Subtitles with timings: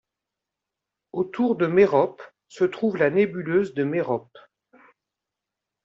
[1.11, 4.35] Autour de Mérope se trouve la nébuleuse de Mérope.